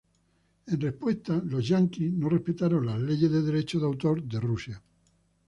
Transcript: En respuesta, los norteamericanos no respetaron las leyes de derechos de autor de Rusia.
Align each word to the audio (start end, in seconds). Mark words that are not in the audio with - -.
En 0.65 0.81
respuesta, 0.81 1.33
los 1.45 1.69
norteamericanos 1.69 2.13
no 2.17 2.27
respetaron 2.29 2.87
las 2.87 2.99
leyes 2.99 3.29
de 3.31 3.43
derechos 3.43 3.83
de 3.83 3.87
autor 3.87 4.23
de 4.23 4.39
Rusia. 4.39 4.81